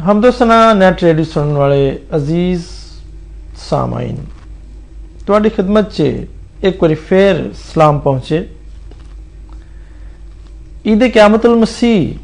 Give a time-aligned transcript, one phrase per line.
[0.00, 2.62] ਹਮਦੋਸਨਾ net radio ਸੁਣਨ ਵਾਲੇ ਅਜ਼ੀਜ਼
[3.56, 4.16] ਸਾਮਾਈਨ।
[5.26, 6.02] ਤੁਹਾਡੀ ਖidmat 'ਚ
[6.64, 8.48] ਇੱਕ ਵਾਰੀ ਫੇਰ ਸਲਾਮ ਪਹੁੰਚੇ।
[10.86, 12.14] ਈਦ ਕਿਆਮਤੁਲ ਮਸੀਹ,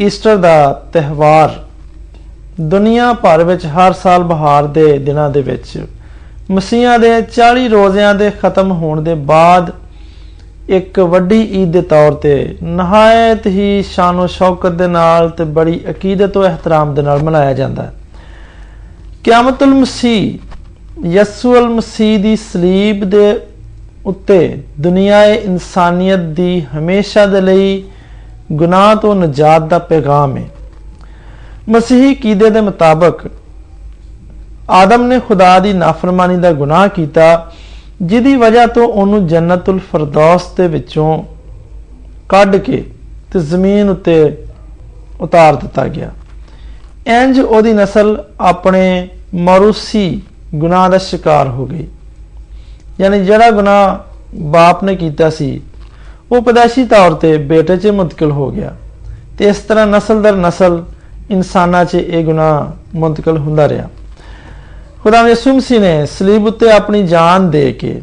[0.00, 1.64] ਈਸਟਰ ਦਾ ਤਿਹਵਾਰ,
[2.60, 5.86] ਦੁਨੀਆ ਭਰ ਵਿੱਚ ਹਰ ਸਾਲ ਬਹਾਰ ਦੇ ਦਿਨਾਂ ਦੇ ਵਿੱਚ
[6.50, 9.70] ਮਸੀਹਾਂ ਦੇ 40 ਰੋਜ਼ਿਆਂ ਦੇ ਖਤਮ ਹੋਣ ਦੇ ਬਾਅਦ
[10.68, 16.30] ਇੱਕ ਵੱਡੀ ਈਦ ਦੇ ਤੌਰ ਤੇ ਨਹਾਇਤ ਹੀ ਸ਼ਾਨੋ ਸ਼ੌਕਤ ਦੇ ਨਾਲ ਤੇ ਬੜੀ ਅਕੀਦਤ
[16.30, 17.92] ਤੇ ਇਹਤਰਾਮ ਦੇ ਨਾਲ ਮਨਾਇਆ ਜਾਂਦਾ ਹੈ।
[19.24, 20.38] ਕਿਆਮਤੁਲ ਮਸੀਹ
[21.06, 23.40] ਯਸੂ ਅਲ ਮਸੀਹ ਦੀ ਸਲੀਬ ਦੇ
[24.06, 27.84] ਉੱਤੇ ਦੁਨੀਆਏ ਇਨਸਾਨੀਅਤ ਦੀ ਹਮੇਸ਼ਾ ਦੇ ਲਈ
[28.52, 30.44] ਗੁਨਾਹ ਤੋਂ ਨਜਾਤ ਦਾ ਪੈਗਾਮ ਹੈ।
[31.68, 33.30] ਮਸੀਹੀ ਕੀਦੇ ਦੇ ਮੁਤਾਬਕ
[34.70, 37.52] ਆਦਮ ਨੇ ਖੁਦਾ ਦੀ ਨਾਫਰਮਾਨੀ ਦਾ ਗੁਨਾਹ ਕੀਤਾ
[38.02, 41.24] ਜਿਹਦੀ ਵਜ੍ਹਾ ਤੋਂ ਉਹਨੂੰ ਜੰਨਤੁਲ ਫਰਦੌਸ ਦੇ ਵਿੱਚੋਂ
[42.28, 42.84] ਕੱਢ ਕੇ
[43.32, 44.44] ਤੇ ਜ਼ਮੀਨ ਉੱਤੇ
[45.20, 46.10] ਉਤਾਰ ਦਿੱਤਾ ਗਿਆ।
[47.06, 50.22] ਇੰਜ ਉਹਦੀ ਨਸਲ ਆਪਣੇ ਮਰੂਸੀ
[50.54, 51.86] ਗੁਨਾਹ ਦਾ ਸ਼ਿਕਾਰ ਹੋ ਗਈ।
[53.00, 53.98] ਯਾਨੀ ਜਿਹੜਾ ਗੁਨਾਹ
[54.34, 55.60] ਬਾਪ ਨੇ ਕੀਤਾ ਸੀ,
[56.32, 58.74] ਉਹ ਪਦਾਸ਼ੀ ਤੌਰ ਤੇ ਬੇਟੇ 'ਚ ਮੁੰਤਕਿਲ ਹੋ ਗਿਆ
[59.38, 60.84] ਤੇ ਇਸ ਤਰ੍ਹਾਂ ਨਸਲ ਦਰ ਨਸਲ
[61.30, 63.88] ਇਨਸਾਨਾਂ 'ਚ ਇਹ ਗੁਨਾਹ ਮੁੰਤਕਿਲ ਹੁੰਦਾ ਰਿਹਾ।
[65.03, 68.01] ਖੁਦਾ ਯਿਸੂ ਮਸੀਹ ਨੇ ਸਲੀਬ ਉੱਤੇ ਆਪਣੀ ਜਾਨ ਦੇ ਕੇ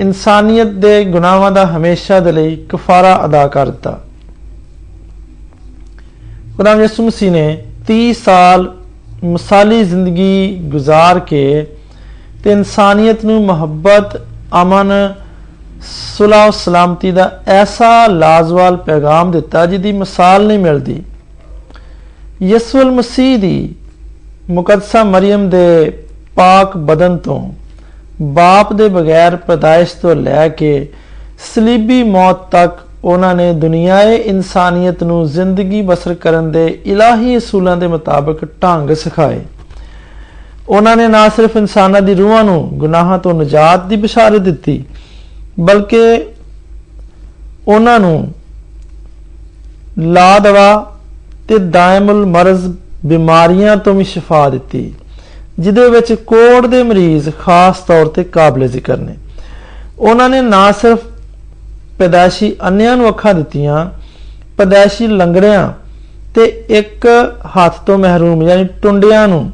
[0.00, 3.98] ਇਨਸਾਨੀਅਤ ਦੇ ਗੁਨਾਹਾਂ ਦਾ ਹਮੇਸ਼ਾ ਦੇ ਲਈ ਕਫਾਰਾ ਅਦਾ ਕਰ ਦਿੱਤਾ
[6.56, 8.72] ਖੁਦਾ ਯਿਸੂ ਮਸੀਹ ਨੇ 30 ਸਾਲ
[9.24, 11.66] ਮਿਸਾਲੀ ਜ਼ਿੰਦਗੀ گزار ਕੇ
[12.44, 14.16] ਤੇ ਇਨਸਾਨੀਅਤ ਨੂੰ ਮੁਹੱਬਤ
[14.62, 15.14] ਅਮਨ
[16.16, 21.02] ਸੁਲਾਹ ਸਲਾਮਤੀ ਦਾ ਐਸਾ ਲਾਜ਼ਵਾਲ ਪੈਗਾਮ ਦਿੱਤਾ ਜਿਹਦੀ ਮਿਸਾਲ ਨਹੀਂ ਮਿਲਦੀ
[22.42, 23.74] ਯਿਸੂ ਮਸੀਹ ਦੀ
[24.49, 25.89] ਮੁਕੱਦਸਾ ਮਰੀਮ ਦੇ
[26.35, 27.53] ਪਾਕ ਬਦਨ ਤੋਂ
[28.21, 30.71] ਬਾਪ ਦੇ ਬਗੈਰ ਪੈਦਾਇਸ਼ ਤੋਂ ਲੈ ਕੇ
[31.53, 37.87] ਸਲੀਬੀ ਮੌਤ ਤੱਕ ਉਹਨਾਂ ਨੇ ਦੁਨੀਆਏ ਇਨਸਾਨੀਅਤ ਨੂੰ ਜ਼ਿੰਦਗੀ ਬਸਰ ਕਰਨ ਦੇ ਇਲਾਹੀ ਅਸੂਲਾਂ ਦੇ
[37.87, 39.39] ਮੁਤਾਬਕ ਢੰਗ ਸਿਖਾਏ।
[40.69, 44.83] ਉਹਨਾਂ ਨੇ ਨਾ ਸਿਰਫ ਇਨਸਾਨਾਂ ਦੀ ਰੂਹਾਂ ਨੂੰ ਗੁਨਾਹਾਂ ਤੋਂ ਨਜਾਤ ਦੀ ਬਸ਼ਾਰਤ ਦਿੱਤੀ,
[45.59, 46.25] ਬਲਕਿ
[47.67, 48.33] ਉਹਨਾਂ ਨੂੰ
[49.99, 50.97] ਲਾ ਦਵਾ
[51.47, 52.71] ਤੇ ਦਾਇਮੁਲ ਮਰਜ਼
[53.05, 54.93] ਬਿਮਾਰੀਆਂ ਤੋਂ ਵੀ ਸ਼ਿਫਾ ਦਿੱਤੀ,
[55.59, 59.15] ਜਿਹਦੇ ਵਿੱਚ ਕੋੜ ਦੇ ਮਰੀਜ਼ ਖਾਸ ਤੌਰ ਤੇ ਕਾਬਲੇ ਜ਼ਿਕਰ ਨੇ।
[59.99, 60.99] ਉਹਨਾਂ ਨੇ ਨਾ ਸਿਰਫ
[61.99, 63.85] ਪੈਦਾਸ਼ੀ ਅੰਨਿਆਂ ਨੂੰ ਅੱਖਾਂ ਦਿੱਤੀਆਂ
[64.57, 65.71] ਪੈਦਾਸ਼ੀ ਲੰਗੜਿਆਂ
[66.35, 67.07] ਤੇ ਇੱਕ
[67.57, 69.51] ਹੱਥ ਤੋਂ ਮਹਿਰੂਮ ਯਾਨੀ ਟੁੰਡਿਆਂ ਨੂੰ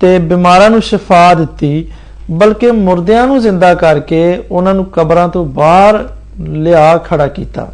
[0.00, 1.86] ਤੇ ਬਿਮਾਰਾਂ ਨੂੰ ਸ਼ਿਫਾ ਦਿੱਤੀ,
[2.30, 6.04] ਬਲਕਿ ਮੁਰਦਿਆਂ ਨੂੰ ਜ਼ਿੰਦਾ ਕਰਕੇ ਉਹਨਾਂ ਨੂੰ ਕਬਰਾਂ ਤੋਂ ਬਾਹਰ
[6.40, 7.68] ਲਿਆ ਖੜਾ ਕੀਤਾ।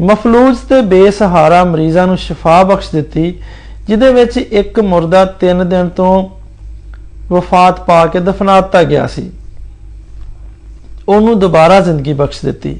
[0.00, 3.34] ਮਫਲੂਜ ਤੇ ਬੇਸਹਾਰਾ ਮਰੀਜ਼ਾਂ ਨੂੰ ਸ਼ਿਫਾ ਬਖਸ਼ ਦਿੱਤੀ,
[3.86, 6.28] ਜਿਹਦੇ ਵਿੱਚ ਇੱਕ ਮੁਰਦਾ 3 ਦਿਨ ਤੋਂ
[7.30, 9.30] ਵਫਾਤ ਪਾ ਕੇ ਦਫਨਾਤਾ ਗਿਆ ਸੀ।
[11.08, 12.78] ਉਹਨੂੰ ਦੁਬਾਰਾ ਜ਼ਿੰਦਗੀ ਬਖਸ਼ ਦਿੱਤੀ।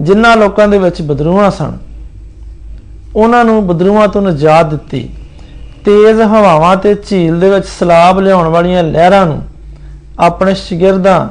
[0.00, 1.76] ਜਿਨ੍ਹਾਂ ਲੋਕਾਂ ਦੇ ਵਿੱਚ ਬਦਰੂਹਾਂ ਸਨ,
[3.16, 5.08] ਉਹਨਾਂ ਨੂੰ ਬਦਰੂਹਾਂ ਤੋਂ ਨਜਾਤ ਦਿੱਤੀ।
[5.84, 9.42] ਤੇਜ਼ ਹਵਾਵਾਂ ਤੇ ਝੀਲ ਦੇ ਵਿੱਚ ਸਲਾਬ ਲਿਆਉਣ ਵਾਲੀਆਂ ਲਹਿਰਾਂ ਨੂੰ
[10.18, 11.28] ਆਪਣੇ ਸ਼ਗਿਰਦਾਂ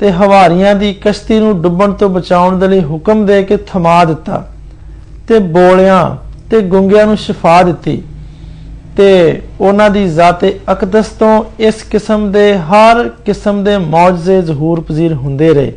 [0.00, 4.44] ਤੇ ਹਵਾਰੀਆਂ ਦੀ ਕਸ਼ਤੀ ਨੂੰ ਡੁੱਬਣ ਤੋਂ ਬਚਾਉਣ ਦੇ ਲਈ ਹੁਕਮ ਦੇ ਕੇ ਥਮਾ ਦਿੱਤਾ
[5.28, 6.16] ਤੇ ਬੋਲਿਆਂ
[6.50, 8.02] ਤੇ ਗੁੰਗਿਆਂ ਨੂੰ ਸ਼ਿਫਾ ਦਿੱਤੀ
[8.96, 15.12] ਤੇ ਉਹਨਾਂ ਦੀ ਜ਼ਾਤੇ ਅਕਦਸ ਤੋਂ ਇਸ ਕਿਸਮ ਦੇ ਹਰ ਕਿਸਮ ਦੇ ਮੌਜਜ਼ੇ ਜ਼ਹੂਰ ਪਜ਼ੀਰ
[15.14, 15.72] ਹੁੰਦੇ ਰਹੇ।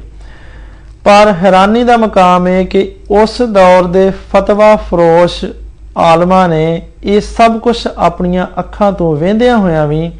[1.05, 5.45] ਪਰ ਹੈਰਾਨੀ ਦਾ ਮਕਾਮ ਹੈ ਕਿ ਉਸ ਦੌਰ ਦੇ ਫਤਵਾ ਫਰੋਸ਼
[5.97, 10.11] ਆਲਮਾਂ ਨੇ ਇਹ ਸਭ ਕੁਝ ਆਪਣੀਆਂ ਅੱਖਾਂ ਤੋਂ ਵੇਂਦਿਆਂ ਹੋਇਆਂ ਵੀ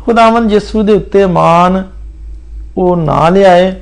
[0.00, 1.82] ਖੁਦਾਵੰਦ ਯਿਸੂ ਦੇ ਉੱਤੇ ਮਾਨ
[2.78, 3.72] ਉਹ ਨਾ ਲਿਆਏ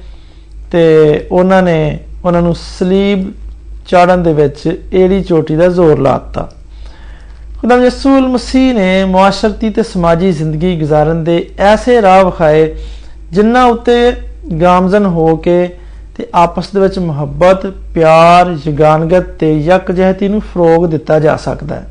[0.73, 3.33] ਤੇ ਉਹਨਾਂ ਨੇ ਉਹਨਾਂ ਨੂੰ ਸਲੀਬ
[3.89, 6.53] ਚਾੜਨ ਦੇ ਵਿੱਚ ਏੜੀ ਚੋਟੀ ਦਾ ਜ਼ੋਰ ਲਾਤਾ
[7.61, 12.75] ਖੁਦਾਮ ਯਸੂਲ ਮਸੀਹ ਨੇ ਮੁਆਸ਼ਰਤੀ ਤੇ ਸਮਾਜੀ ਜ਼ਿੰਦਗੀ گزارਣ ਦੇ ਐਸੇ ਰਾਹ ਵਿਖਾਏ
[13.33, 14.13] ਜਿਨ੍ਹਾਂ ਉੱਤੇ
[14.61, 15.77] ਗਾਮਜ਼ਨ ਹੋ ਕੇ
[16.17, 21.89] ਤੇ ਆਪਸ ਦੇ ਵਿੱਚ ਮੁਹੱਬਤ, ਪਿਆਰ ਯਗਾਨਗਤ ਤੇ ਯਕਜਹਿਤੀ ਨੂੰ ਫਰੋਗ ਦਿੱਤਾ ਜਾ ਸਕਦਾ ਹੈ।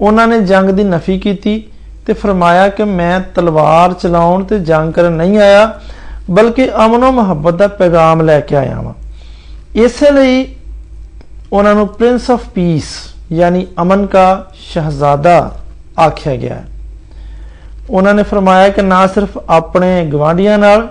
[0.00, 1.64] ਉਹਨਾਂ ਨੇ ਜੰਗ ਦੀ ਨਫੀ ਕੀਤੀ
[2.06, 5.80] ਤੇ ਫਰਮਾਇਆ ਕਿ ਮੈਂ ਤਲਵਾਰ ਚਲਾਉਣ ਤੇ ਜੰਗ ਕਰਨ ਨਹੀਂ ਆਇਆ,
[6.30, 8.92] ਬਲਕਿ ਅਮਨ ਉਹ ਮੁਹੱਬਤ ਦਾ ਪੈਗਾਮ ਲੈ ਕੇ ਆਇਆ ਹਾਂ
[9.74, 10.46] ਇਸੇ ਲਈ
[11.52, 12.84] ਉਹਨਾਂ ਨੂੰ ਪ੍ਰਿੰਸ ਆਫ ਪੀਸ
[13.32, 15.36] ਯਾਨੀ ਅਮਨ ਦਾ ਸ਼ਹਜ਼ਾਦਾ
[16.00, 16.64] ਆਖਿਆ ਗਿਆ ਹੈ।
[17.90, 20.88] ਉਹਨਾਂ ਨੇ ਫਰਮਾਇਆ ਕਿ ਨਾ ਸਿਰਫ ਆਪਣੇ ਗਵਾਂਡੀਆਂ ਨਾਲ,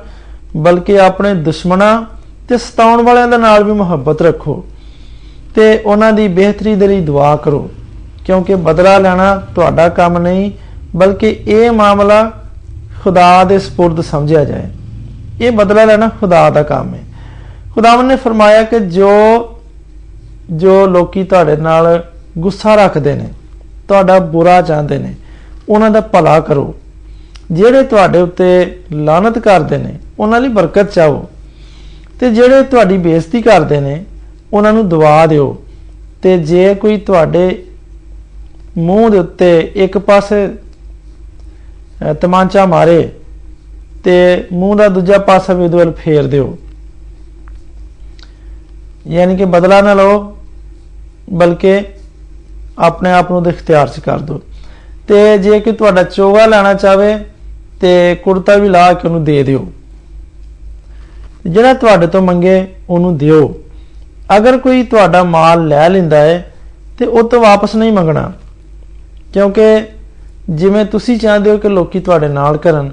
[0.57, 2.03] ਬਲਕਿ ਆਪਣੇ ਦੁਸ਼ਮਣਾਂ
[2.50, 4.63] ਤੇ ਸਤਾਉਣ ਵਾਲਿਆਂ ਦੇ ਨਾਲ ਵੀ ਮੁਹੱਬਤ ਰੱਖੋ
[5.56, 7.69] ਤੇ ਉਹਨਾਂ ਦੀ ਬਿਹਤਰੀ ਦੇ ਲਈ ਦੁਆ ਕਰੋ,
[8.25, 10.51] ਕਿਉਂਕਿ ਬਦਲਾ ਲੈਣਾ ਤੁਹਾਡਾ ਕੰਮ ਨਹੀਂ
[10.96, 12.32] ਬਲਕਿ ਇਹ ਮਾਮਲਾ
[13.02, 14.69] ਖੁਦਾ ਦੇ سپرد ਸਮਝਿਆ ਜਾਏ
[15.40, 17.00] ਇਹ ਬਦਲਾ ਲੈਣਾ ਖੁਦਾ ਦਾ ਕੰਮ ਹੈ
[17.75, 19.11] ਖੁਦਾਵੰ ਨੇ ਫਰਮਾਇਆ ਕਿ ਜੋ
[20.50, 22.05] ਜੋ ਲੋਕੀ ਤੁਹਾਡੇ ਨਾਲ
[22.38, 23.28] ਗੁੱਸਾ ਰੱਖਦੇ ਨੇ
[23.88, 25.14] ਤੁਹਾਡਾ ਬੁਰਾ ਚਾਹੁੰਦੇ ਨੇ
[25.69, 26.75] ਉਹਨਾਂ ਦਾ ਭਲਾ ਕਰੋ
[27.52, 31.28] ਜਿਹੜੇ ਤੁਹਾਡੇ ਉੱਤੇ ਲਾਨਤ ਕਰਦੇ ਨੇ ਉਹਨਾਂ ਲਈ ਬਰਕਤ ਚਾਹੋ
[32.20, 34.05] ਤੇ ਜਿਹੜੇ ਤੁਹਾਡੀ ਬੇਇੱਜ਼ਤੀ ਕਰਦੇ ਨੇ
[34.52, 35.56] ਉਹਨਾਂ ਨੂੰ ਦੁਆ ਦਿਓ
[36.23, 37.64] ਤੇ ਜੇ ਕੋਈ ਤੁਹਾਡੇ
[38.78, 40.49] ਮੂੰਹ ਦੇ ਉੱਤੇ ਇੱਕ ਪਾਸੇ
[42.21, 43.09] ਤਮਾਂਚਾ ਮਾਰੇ
[44.03, 44.13] ਤੇ
[44.53, 46.57] ਮੂੰਹ ਦਾ ਦੂਜਾ ਪਾਸਾ ਵੀ ਉਹਦੇ ਵੱਲ ਫੇਰ ਦਿਓ।
[49.07, 50.38] ਯਾਨੀ ਕਿ ਬਦਲਾ ਨਾ ਲਓ,
[51.30, 51.80] ਬਲਕਿ
[52.80, 54.42] ਆਪਣੇ ਆਪ ਨੂੰ ਦੇ ਇਖਤਿਆਰ 'ਚ ਕਰ ਦਿਓ।
[55.07, 57.13] ਤੇ ਜੇ ਕਿ ਤੁਹਾਡਾ ਚੋਗਾ ਲੈਣਾ ਚਾਵੇ
[57.81, 59.65] ਤੇ ਕੁੜਤਾ ਵੀ ਲਾ ਕੇ ਉਹਨੂੰ ਦੇ ਦਿਓ।
[61.45, 63.53] ਜਿਹੜਾ ਤੁਹਾਡੇ ਤੋਂ ਮੰਗੇ ਉਹਨੂੰ ਦਿਓ।
[64.38, 66.53] ਅਗਰ ਕੋਈ ਤੁਹਾਡਾ ਮਾਲ ਲੈ ਲੈਂਦਾ ਹੈ
[67.00, 68.31] ਤੇ ਉਹ ਤੋਂ ਵਾਪਸ ਨਹੀਂ ਮੰਗਣਾ,
[69.33, 69.63] ਕਿਉਂਕਿ
[70.51, 72.92] ਜਿਵੇਂ ਤੁਸੀਂ ਚਾਹੁੰਦੇ ਹੋ ਕਿ ਲੋਕੀ ਤੁਹਾਡੇ ਨਾਲ ਕਰਨ,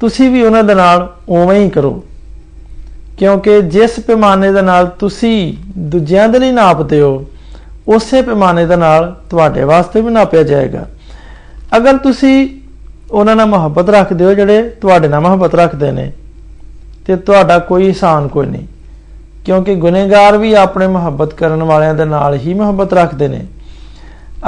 [0.00, 2.04] ਤੁਸੀਂ ਵੀ ਉਹਨਾਂ ਦੇ ਨਾਲ ਉਵੇਂ ਹੀ ਕਰੋ।
[3.18, 7.26] ਕਿਉਂਕਿ ਜਿਸ ਪੈਮਾਨੇ ਦੇ ਨਾਲ ਤੁਸੀਂ ਦੂਜਿਆਂ ਦੇ ਲਈ ਨਾਪਦੇ ਹੋ,
[7.88, 10.86] ਉਸੇ ਪੈਮਾਨੇ ਦੇ ਨਾਲ ਤੁਹਾਡੇ ਵਾਸਤੇ ਵੀ ਨਾਪਿਆ ਜਾਏਗਾ।
[11.76, 12.60] ਅਗਰ ਤੁਸੀਂ
[13.10, 16.12] ਉਹਨਾਂ ਨਾਲ ਮੁਹੱਬਤ ਰੱਖਦੇ ਹੋ ਜਿਹੜੇ ਤੁਹਾਡੇ ਨਾਲ ਮੁਹੱਬਤ ਰੱਖਦੇ ਨੇ,
[17.06, 18.66] ਤੇ ਤੁਹਾਡਾ ਕੋਈ ihsan ਕੋਈ ਨਹੀਂ।
[19.44, 23.46] ਕਿਉਂਕਿ ਗੁਨੇਗਾਰ ਵੀ ਆਪਣੇ ਮੁਹੱਬਤ ਕਰਨ ਵਾਲਿਆਂ ਦੇ ਨਾਲ ਹੀ ਮੁਹੱਬਤ ਰੱਖਦੇ ਨੇ।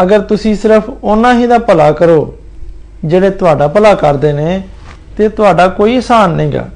[0.03, 2.35] ਅਗਰ ਤੁਸੀਂ ਸਿਰਫ ਉਹਨਾਂ ਹੀ ਦਾ ਭਲਾ ਕਰੋ
[3.05, 4.63] ਜਿਹੜੇ ਤੁਹਾਡਾ ਭਲਾ ਕਰਦੇ ਨੇ
[5.17, 6.69] ਤੇ ਤੁਹਾਡਾ ਕੋਈ ihsan ਨਹੀਂਗਾ।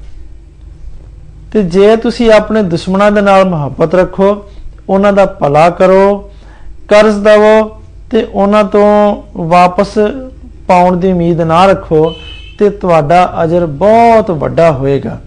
[1.53, 4.43] ਤੇ ਜੇ ਤੁਸੀਂ ਆਪਣੇ ਦੁਸ਼ਮਣਾਂ ਦੇ ਨਾਲ ਮੁਹੱਬਤ ਰੱਖੋ,
[4.89, 6.31] ਉਹਨਾਂ ਦਾ ਭਲਾ ਕਰੋ,
[6.89, 7.81] ਕਰਜ਼ ਦਵੋ
[8.11, 9.97] ਤੇ ਉਹਨਾਂ ਤੋਂ ਵਾਪਸ
[10.67, 12.13] ਪਾਉਣ ਦੀ ਉਮੀਦ ਨਾ ਰੱਖੋ,
[12.59, 15.21] ਤੇ ਤੁਹਾਡਾ ਅਜਰ ਬਹੁਤ ਵੱਡਾ ਹੋਏਗਾ।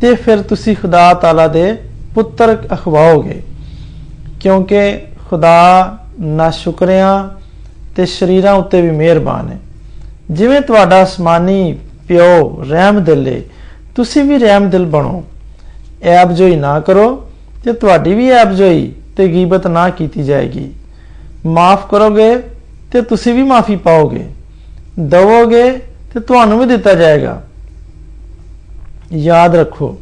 [0.00, 1.78] ਤੇ ਫਿਰ ਤੁਸੀਂ ਖੁਦਾ ਤਾਲਾ ਦੇ
[2.14, 3.42] ਪੁੱਤਰ ਅਖਵਾਓਗੇ।
[4.40, 4.98] ਕਿਉਂਕਿ
[5.30, 7.28] ਖੁਦਾ ਨਾ ਸ਼ੁਕਰਿਆਂ
[7.96, 9.58] ਤੇ ਸ਼ਰੀਰਾਂ ਉੱਤੇ ਵੀ ਮਿਹਰਬਾਨ ਹੈ।
[10.30, 11.78] ਜਿਵੇਂ ਤੁਹਾਡਾ ਅਸਮਾਨੀ
[12.08, 13.42] ਪਿਓ ਰਹਿਮ ਦਿਲ
[13.96, 15.22] ਤੁਸੀਂ ਵੀ ਰਹਿਮ ਦਿਲ ਬਣੋ।
[16.02, 17.06] ਐਬ ਜੋਈ ਨਾ ਕਰੋ
[17.64, 20.70] ਤੇ ਤੁਹਾਡੀ ਵੀ ਐਬ ਜੋਈ ਤੇ ਗੀਬਤ ਨਾ ਕੀਤੀ ਜਾਏਗੀ।
[21.46, 22.34] ਮਾਫ ਕਰੋਗੇ
[22.92, 24.24] ਤੇ ਤੁਸੀਂ ਵੀ ਮਾਫੀ ਪਾਓਗੇ।
[25.00, 25.70] ਦਵੋਗੇ
[26.14, 27.40] ਤੇ ਤੁਹਾਨੂੰ ਵੀ ਦਿੱਤਾ ਜਾਏਗਾ।
[29.12, 29.96] ਯਾਦ ਰੱਖੋ,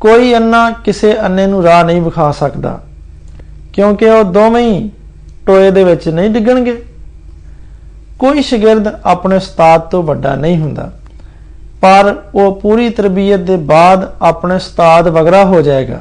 [0.00, 2.80] ਕੋਈ ਅੰਨਾ ਕਿਸੇ ਅੰਨੇ ਨੂੰ ਰਾਹ ਨਹੀਂ ਵਿਖਾ ਸਕਦਾ,
[3.72, 4.90] ਕਿਉਂਕਿ ਉਹ ਦੋਵੇਂ ਹੀ
[5.46, 6.82] ਟੋਏ ਦੇ ਵਿੱਚ ਨਹੀਂ ਡਿੱਗਣਗੇ।
[8.20, 10.90] ਕੋਈ ਸ਼ਾਗਿਰਦ ਆਪਣੇ ਉਸਤਾਦ ਤੋਂ ਵੱਡਾ ਨਹੀਂ ਹੁੰਦਾ,
[11.82, 16.00] ਪਰ ਉਹ ਪੂਰੀ ਤਰਬੀਅਤ ਦੇ ਬਾਅਦ ਆਪਣੇ ਉਸਤਾਦ ਵਗਰਾ ਹੋ ਜਾਏਗਾ।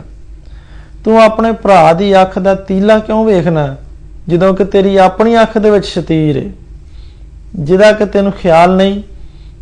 [1.06, 3.76] ਤੂੰ ਆਪਣੇ ਭਰਾ ਦੀ ਅੱਖ ਦਾ ਤੀਲਾ ਕਿਉਂ ਵੇਖਣਾ,
[4.30, 6.50] ਜਦੋਂ ਕਿ ਤੇਰੀ ਆਪਣੀ ਅੱਖ ਦੇ ਵਿੱਚ ਸ਼ਤੀਰ ਹੈ
[7.56, 9.02] ਜਿਹਦਾ ਕਿ ਤੈਨੂੰ ਖਿਆਲ ਨਹੀਂ,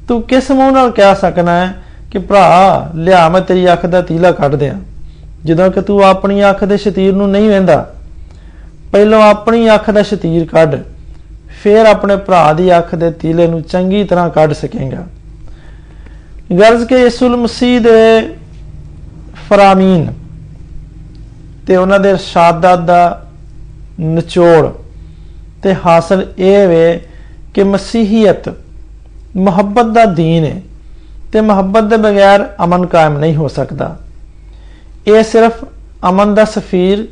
[0.07, 1.73] ਤੂੰ ਕਿਸ ਮੂੰਹ ਨਾਲ ਕਹਿ ਸਕਣਾ ਹੈ
[2.11, 4.75] ਕਿ ਭਰਾ, ਲਿਆ ਮੈਂ ਤੇਰੀ ਅੱਖ ਦਾ ਤੀਲਾ ਕੱਢ ਦਿਆਂ,
[5.45, 7.85] ਜਦੋਂ ਕਿ ਤੂੰ ਆਪਣੀ ਅੱਖ ਦੇ ਸ਼ਤੀਰ ਨੂੰ ਨਹੀਂ ਵੇਂਦਾ?
[8.91, 10.75] ਪਹਿਲਾਂ ਆਪਣੀ ਅੱਖ ਦਾ ਸ਼ਤੀਰ ਕੱਢ।
[11.62, 15.06] ਫਿਰ ਆਪਣੇ ਭਰਾ ਦੀ ਅੱਖ ਦੇ ਤੀਲੇ ਨੂੰ ਚੰਗੀ ਤਰ੍ਹਾਂ ਕੱਢ ਸਕੇਗਾ
[16.52, 18.20] ਗਰਜ਼ ਕੇ ਯਿਸੂਲ ਮਸੀਹ ਦੇ
[19.48, 20.12] ਫਰਾਮੀਨ
[21.66, 23.26] ਤੇ ਉਹਨਾਂ ਦੇ ਇਰਸ਼ਾਦਾਤ ਦਾ
[24.00, 24.68] ਨਿਚੋੜ
[25.62, 27.00] ਤੇ ਹਾਸਲ ਇਹ ਵੇ
[27.54, 28.48] ਕਿ ਮਸੀਹੀਅਤ
[29.36, 30.60] ਮੁਹੱਬਤ ਦਾ دین ਹੈ
[31.32, 33.96] ਤੇ ਮੁਹੱਬਤ ਦੇ ਬਗੈਰ ਅਮਨ ਕਾਇਮ ਨਹੀਂ ਹੋ ਸਕਦਾ
[35.06, 35.64] ਇਹ ਸਿਰਫ
[36.08, 37.06] ਅਮਨ ਦਾ ਸਫੀਰ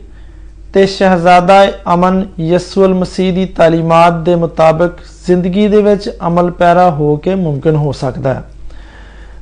[0.76, 4.92] ਤੇ ਸ਼ਹਿਜ਼ਾਦਾ ਅਮਨ ਯਸੂਲ ਮਸੀਹ ਦੀ ਤਾਲੀਮਾਤ ਦੇ ਮੁਤਾਬਕ
[5.28, 8.44] ਜ਼ਿੰਦਗੀ ਦੇ ਵਿੱਚ ਅਮਲ ਪੈਰਾ ਹੋ ਕੇ ਮੁਮਕਿਨ ਹੋ ਸਕਦਾ ਹੈ।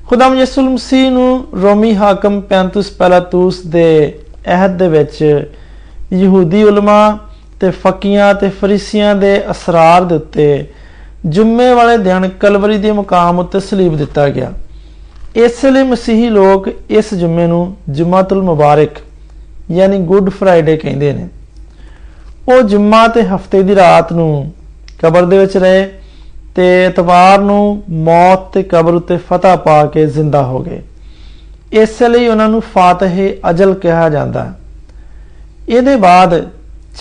[0.07, 5.45] ਖੁਦਾਮ ਯਸੂਲ ਮਸੀਹ ਨੂੰ ਰੋਮੀ ਹਾਕਮ ਪੈਂਤੂਸ ਪੈਲਾਤੂਸ ਦੇ ਅਹਿਦ ਦੇ ਵਿੱਚ
[6.13, 7.17] ਯਹੂਦੀ ਉਲਮਾ
[7.59, 10.65] ਤੇ ਫਕੀਆਂ ਤੇ ਫਰੀਸੀਆਂ ਦੇ ਅਸਰਾਰ ਦੇ ਉੱਤੇ
[11.25, 14.51] ਜੁਮੇ ਵਾਲੇ ਦਿਨ ਕਲਵਰੀ ਦੇ ਮੁਕਾਮ ਉੱਤੇ ਸਲੀਬ ਦਿੱਤਾ ਗਿਆ।
[15.35, 18.89] ਇਸ ਲਈ ਮਸੀਹੀ ਲੋਕ ਇਸ ਜੁਮੇ ਨੂੰ ਜੁਮਾਤੁਲ ਮੁਬਾਰਕ
[19.71, 21.27] ਯਾਨੀ ਗੁੱਡ ਫਰਾਈਡੇ ਕਹਿੰਦੇ ਨੇ।
[22.49, 24.51] ਉਹ ਜੁਮਾ ਤੇ ਹਫ਼ਤੇ ਦੀ ਰਾਤ ਨੂੰ
[25.01, 25.89] ਕਬਰ ਦੇ ਵਿੱਚ ਰਹੇ
[26.55, 30.81] ਤੇ ਇਤਵਾਰ ਨੂੰ ਮੌਤ ਤੇ ਕਬਰ ਉੱਤੇ ਫਤਹ ਪਾ ਕੇ ਜ਼ਿੰਦਾ ਹੋ ਗਏ।
[31.73, 34.53] ਇਸ ਲਈ ਉਹਨਾਂ ਨੂੰ ਫਾਤਿਹ ਅਜਲ ਕਿਹਾ ਜਾਂਦਾ।
[35.69, 36.49] ਇਹਦੇ ਬਾਅਦ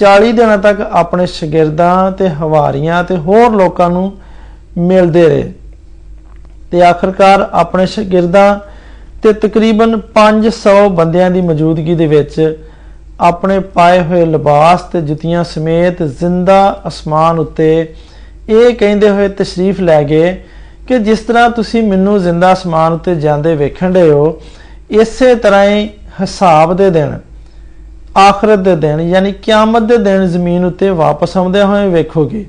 [0.00, 4.12] 40 ਦਿਨਾਂ ਤੱਕ ਆਪਣੇ ਸ਼ਾਗਿਰਦਾਂ ਤੇ ਹਵਾਰੀਆਂ ਤੇ ਹੋਰ ਲੋਕਾਂ ਨੂੰ
[4.78, 5.52] ਮਿਲਦੇ ਰਹੇ।
[6.70, 8.71] ਤੇ ਆਖਰਕਾਰ ਆਪਣੇ ਸ਼ਾਗਿਰਦਾਂ
[9.22, 12.62] ਤੇ ਤਕਰੀਬਨ 500 ਬੰਦਿਆਂ ਦੀ ਮੌਜੂਦਗੀ ਦੇ ਵਿੱਚ
[13.20, 17.94] ਆਪਣੇ ਪਾਏ ਹੋਏ ਲਿਬਾਸ ਤੇ ਜੁੱਤੀਆਂ ਸਮੇਤ ਜ਼ਿੰਦਾ ਅਸਮਾਨ ਉੱਤੇ
[18.48, 20.32] ਇਹ ਕਹਿੰਦੇ ਹੋਏ ਤਸ਼ਰੀਫ ਲੈ ਗਏ
[20.88, 24.40] ਕਿ ਜਿਸ ਤਰ੍ਹਾਂ ਤੁਸੀਂ ਮੈਨੂੰ ਜ਼ਿੰਦਾ ਅਸਮਾਨ ਉੱਤੇ ਜਾਂਦੇ ਵੇਖਣ ਰਹੇ ਹੋ,
[24.90, 25.88] ਇਸੇ ਤਰ੍ਹਾਂ ਹੀ
[26.20, 27.18] ਹਿਸਾਬ ਦੇ ਦਿਨ,
[28.18, 32.44] ਆਖਰਤ ਦੇ ਦਿਨ, ਯਾਨੀ ਕਿਆਮਤ ਦੇ ਦਿਨ ਜ਼ਮੀਨ ਉੱਤੇ ਵਾਪਸ ਆਉਂਦੇ ਹੋਏ ਵੇਖੋਗੇ।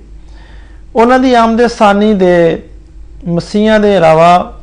[0.95, 2.61] ਉਹਨਾਂ ਦੀ ਆਮਦੇ ਸਾਨੀ ਦੇ
[3.27, 4.59] ਮਸੀਹਾਂ ਦੇ ਇਲਾਵਾ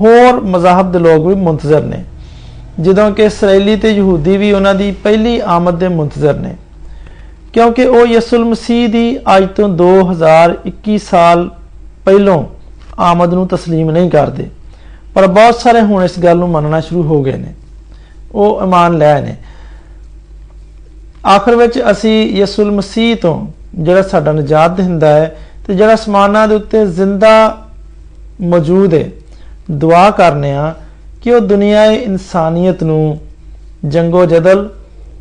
[0.00, 2.04] ਹੋਰ ਮਜ਼ਾਹਬ ਦੇ ਲੋਕ ਵੀ ਮੁੰਤਜ਼ਰ ਨੇ।
[2.80, 6.54] ਜਦੋਂ ਕਿ ਇਸرائیਲੀ ਤੇ ਯਹੂਦੀ ਵੀ ਉਹਨਾਂ ਦੀ ਪਹਿਲੀ ਆਮਦ ਦੇ ਮੁੰਤਜ਼ਰ ਨੇ।
[7.52, 11.50] ਕਿਉਂਕਿ ਉਹ ਯਿਸੂ ਮਸੀਹ ਦੀ ਅੱਜ ਤੋਂ 2021 ਸਾਲ
[12.04, 12.44] ਪਹਿਲਾਂ
[12.98, 14.50] ਆਮਦ ਨੂੰ تسلیم ਨਹੀਂ ਕਰਦੇ,
[15.14, 17.54] ਪਰ ਬਹੁਤ ਸਾਰੇ ਹੁਣ ਇਸ ਗੱਲ ਨੂੰ ਮੰਨਣਾ ਸ਼ੁਰੂ ਹੋ ਗਏ ਨੇ।
[18.32, 19.36] ਉਹ ਇਮਾਨ ਲੈ ਨੇ।
[21.26, 25.36] ਆਖਰ ਵਿੱਚ ਅਸੀਂ ਯਿਸੂ ਮਸੀਹ ਤੋਂ ਜਿਹੜਾ ਸਾਡਾ ਨਜਾਤ ਦਿੰਦਾ ਹੈ
[25.66, 27.62] ਤੇ ਜਿਹੜਾ ਸਮਾਨਾਂ ਦੇ ਉੱਤੇ ਜ਼ਿੰਦਾ
[28.40, 29.10] ਮੌਜੂਦ ਹੈ
[29.71, 30.73] ਦੁਆ ਕਰਨੇ ਆ
[31.23, 33.17] ਕਿ ਉਹ ਦੁਨੀਆ ਇਨਸਾਨੀਅਤ ਨੂੰ
[33.85, 34.69] ਜੰਗੋ ਜਦਲ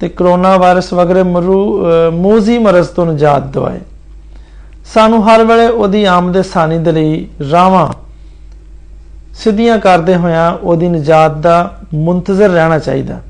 [0.00, 1.22] ਤੇ ਕਰੋਨਾ ਵਾਇਰਸ ਵਗੈਰੇ
[2.12, 3.80] ਮੂਜ਼ੀ ਮਰਜ਼ ਤੋਂ ਨਜਾਤ ਦਿਵਾਏ
[4.94, 7.88] ਸਾਨੂੰ ਹਰ ਵੇਲੇ ਉਹਦੀ ਆਮਦ ਸਾਨੀ ਦੇ ਲਈ ਰਾਵਾਂ
[9.34, 11.58] ਸਿੱਧੀਆਂ ਕਰਦੇ ਹੋਇਆਂ ਉਹਦੀ ਨਜਾਤ ਦਾ
[11.94, 13.20] ਮੁੰਤਜ਼ਰ ਰਹਿਣਾ ਚਾਹੀਦਾ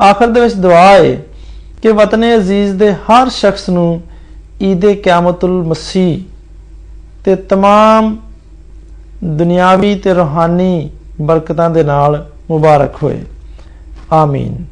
[0.00, 1.16] ਆਖਰ ਦੇ ਵਿੱਚ ਦੁਆ ਹੈ
[1.82, 4.00] ਕਿ ਵਤਨ ਅਜ਼ੀਜ਼ ਦੇ ਹਰ ਸ਼ਖਸ ਨੂੰ
[4.62, 6.20] ਈਦ ਕਿਆਮਤੁਲ ਮਸੀਹ
[7.24, 8.14] ਤੇ तमाम
[9.23, 10.89] ਦੁਨਿਆਵੀ ਤੇ ਰੂਹਾਨੀ
[11.21, 13.21] ਬਰਕਤਾਂ ਦੇ ਨਾਲ ਮੁਬਾਰਕ ਹੋਏ।
[14.11, 14.65] ਆਮੀਨ।